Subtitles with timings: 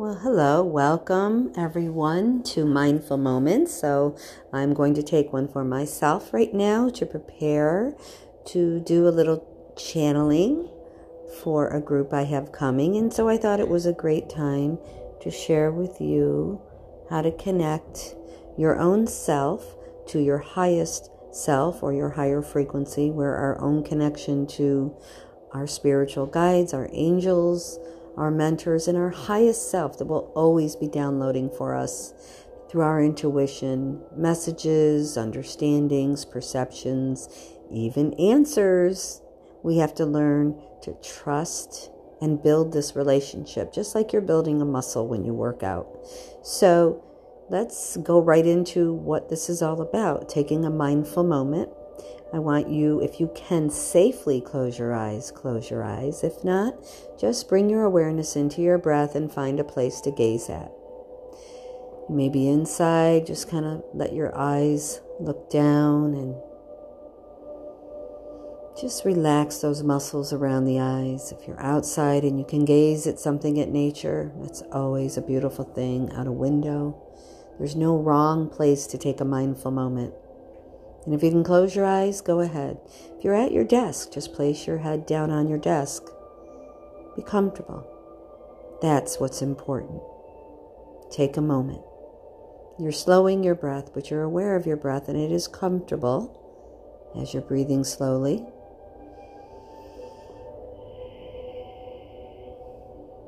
[0.00, 3.78] Well, hello, welcome everyone to Mindful Moments.
[3.78, 4.16] So,
[4.50, 7.94] I'm going to take one for myself right now to prepare
[8.46, 10.70] to do a little channeling
[11.42, 12.96] for a group I have coming.
[12.96, 14.78] And so, I thought it was a great time
[15.20, 16.62] to share with you
[17.10, 18.14] how to connect
[18.56, 19.76] your own self
[20.08, 24.96] to your highest self or your higher frequency, where our own connection to
[25.52, 27.78] our spiritual guides, our angels,
[28.16, 32.14] our mentors, and our highest self that will always be downloading for us
[32.68, 37.28] through our intuition, messages, understandings, perceptions,
[37.70, 39.22] even answers.
[39.62, 41.90] We have to learn to trust
[42.20, 45.88] and build this relationship, just like you're building a muscle when you work out.
[46.42, 47.02] So
[47.48, 51.70] let's go right into what this is all about taking a mindful moment
[52.32, 56.22] I want you, if you can safely close your eyes, close your eyes.
[56.22, 56.74] If not,
[57.18, 60.70] just bring your awareness into your breath and find a place to gaze at.
[62.08, 66.36] You may be inside, just kind of let your eyes look down and
[68.80, 71.32] just relax those muscles around the eyes.
[71.32, 75.64] If you're outside and you can gaze at something at nature, that's always a beautiful
[75.64, 76.96] thing out a window.
[77.58, 80.14] There's no wrong place to take a mindful moment.
[81.04, 82.78] And if you can close your eyes, go ahead.
[83.16, 86.02] If you're at your desk, just place your head down on your desk.
[87.16, 87.86] Be comfortable.
[88.82, 90.02] That's what's important.
[91.10, 91.82] Take a moment.
[92.78, 96.36] You're slowing your breath, but you're aware of your breath, and it is comfortable
[97.16, 98.46] as you're breathing slowly.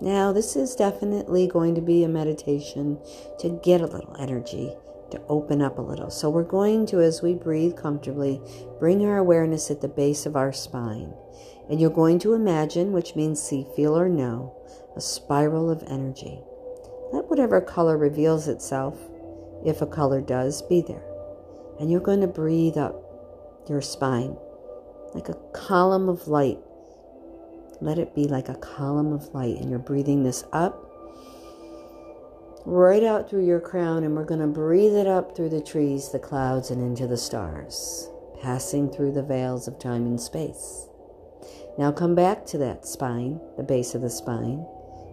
[0.00, 2.98] Now, this is definitely going to be a meditation
[3.40, 4.72] to get a little energy
[5.10, 6.10] to open up a little.
[6.10, 8.40] So we're going to, as we breathe comfortably,
[8.78, 11.12] bring our awareness at the base of our spine.
[11.68, 14.54] And you're going to imagine, which means see, feel, or know,
[14.96, 16.40] a spiral of energy.
[17.12, 18.98] Let whatever color reveals itself,
[19.64, 21.04] if a color does, be there.
[21.78, 23.02] And you're going to breathe up
[23.68, 24.36] your spine
[25.14, 26.58] like a column of light.
[27.80, 29.56] Let it be like a column of light.
[29.56, 30.89] And you're breathing this up
[32.66, 36.10] right out through your crown, and we're going to breathe it up through the trees,
[36.10, 38.08] the clouds, and into the stars,
[38.42, 40.86] passing through the veils of time and space.
[41.78, 44.66] Now come back to that spine, the base of the spine,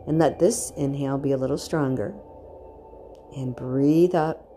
[0.08, 2.14] and let this inhale be a little stronger.
[3.36, 4.48] And breathe up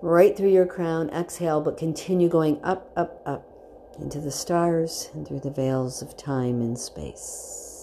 [0.00, 1.10] right through your crown.
[1.10, 3.44] Exhale, but continue going up, up, up
[3.98, 7.75] into the stars and through the veils of time and space.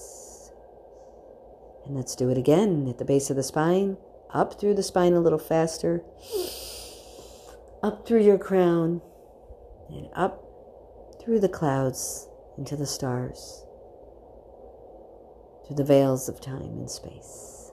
[1.86, 2.88] And let's do it again.
[2.88, 3.98] At the base of the spine,
[4.34, 6.04] up through the spine a little faster,
[7.82, 9.02] up through your crown,
[9.90, 10.44] and up
[11.22, 12.28] through the clouds
[12.58, 13.66] into the stars,
[15.68, 17.72] through the veils of time and space.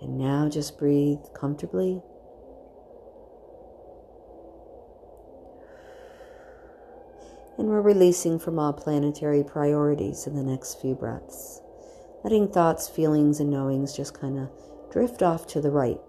[0.00, 2.02] And now just breathe comfortably.
[7.58, 11.62] And we're releasing from all planetary priorities in the next few breaths
[12.24, 14.50] letting thoughts, feelings, and knowings just kind of
[14.90, 16.00] drift off to the right.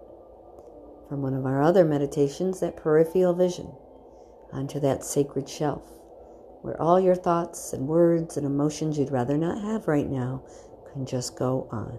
[1.08, 3.72] From one of our other meditations, that peripheral vision,
[4.52, 5.82] onto that sacred shelf,
[6.62, 10.42] where all your thoughts and words and emotions you'd rather not have right now
[10.92, 11.98] can just go on.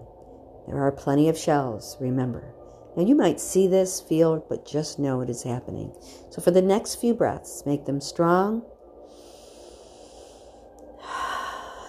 [0.66, 2.54] There are plenty of shelves, remember.
[2.96, 5.92] Now, you might see this, feel, but just know it is happening.
[6.30, 8.62] So, for the next few breaths, make them strong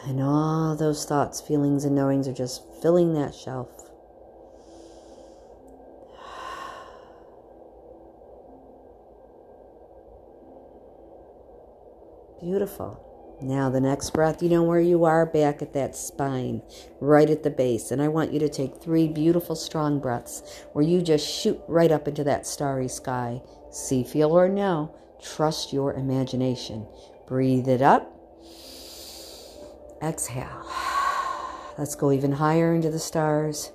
[0.03, 3.69] And all those thoughts, feelings, and knowings are just filling that shelf.
[12.41, 13.07] Beautiful.
[13.43, 16.63] Now, the next breath, you know where you are back at that spine,
[16.99, 17.91] right at the base.
[17.91, 21.91] And I want you to take three beautiful, strong breaths where you just shoot right
[21.91, 23.41] up into that starry sky.
[23.71, 24.95] See, feel, or know.
[25.21, 26.87] Trust your imagination.
[27.27, 28.11] Breathe it up
[30.01, 30.65] Exhale.
[31.77, 33.71] Let's go even higher into the stars.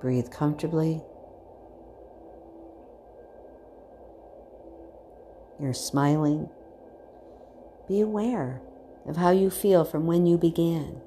[0.00, 1.02] Breathe comfortably.
[5.60, 6.48] You're smiling.
[7.86, 8.62] Be aware
[9.06, 11.02] of how you feel from when you began.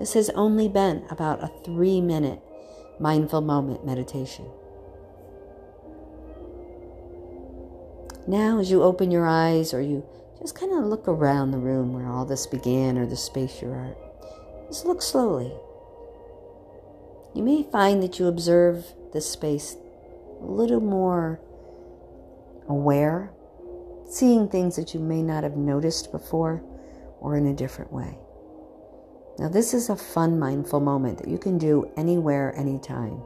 [0.00, 2.40] This has only been about a three minute
[2.98, 4.46] mindful moment meditation.
[8.26, 10.02] Now, as you open your eyes or you
[10.40, 13.76] just kind of look around the room where all this began or the space you're
[13.76, 13.98] at,
[14.68, 15.52] just look slowly.
[17.34, 19.76] You may find that you observe this space
[20.40, 21.40] a little more
[22.70, 23.32] aware,
[24.08, 26.62] seeing things that you may not have noticed before
[27.20, 28.16] or in a different way.
[29.40, 33.22] Now, this is a fun, mindful moment that you can do anywhere, anytime.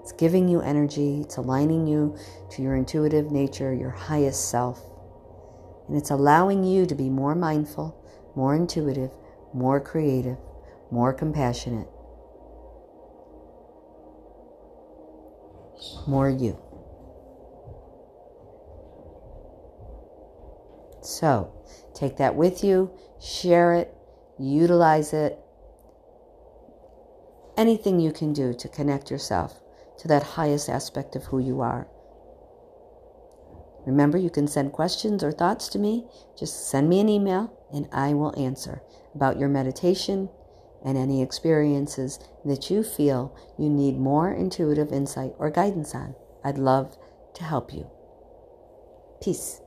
[0.00, 2.16] It's giving you energy, it's aligning you
[2.52, 4.80] to your intuitive nature, your highest self.
[5.86, 8.02] And it's allowing you to be more mindful,
[8.34, 9.10] more intuitive,
[9.52, 10.38] more creative,
[10.90, 11.88] more compassionate,
[16.06, 16.58] more you.
[21.02, 21.52] So
[21.94, 22.90] take that with you,
[23.20, 23.94] share it,
[24.38, 25.38] utilize it.
[27.58, 29.60] Anything you can do to connect yourself
[29.98, 31.88] to that highest aspect of who you are.
[33.84, 36.06] Remember, you can send questions or thoughts to me.
[36.38, 38.82] Just send me an email and I will answer
[39.12, 40.28] about your meditation
[40.84, 46.14] and any experiences that you feel you need more intuitive insight or guidance on.
[46.44, 46.96] I'd love
[47.34, 47.90] to help you.
[49.20, 49.60] Peace.